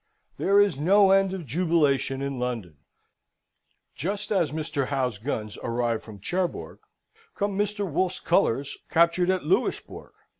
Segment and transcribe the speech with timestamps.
[0.37, 2.77] There is no end of jubilation in London;
[3.93, 4.87] just as Mr.
[4.87, 6.79] Howe's guns arrive from Cherbourg,
[7.35, 7.87] come Mr.
[7.87, 10.13] Wolfe's colours captured at Louisbourg.